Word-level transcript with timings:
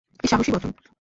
কী 0.21 0.27
সাহসী 0.27 0.51
বচন! 0.51 0.71